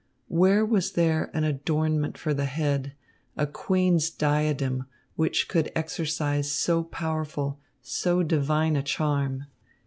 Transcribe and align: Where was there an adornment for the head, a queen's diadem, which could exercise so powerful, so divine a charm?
Where 0.29 0.65
was 0.65 0.93
there 0.93 1.29
an 1.31 1.43
adornment 1.43 2.17
for 2.17 2.33
the 2.33 2.45
head, 2.47 2.93
a 3.37 3.45
queen's 3.45 4.09
diadem, 4.09 4.87
which 5.15 5.47
could 5.47 5.71
exercise 5.75 6.51
so 6.51 6.85
powerful, 6.85 7.59
so 7.83 8.23
divine 8.23 8.75
a 8.75 8.81
charm? 8.81 9.45